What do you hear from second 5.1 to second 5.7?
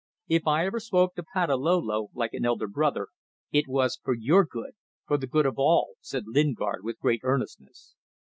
the good of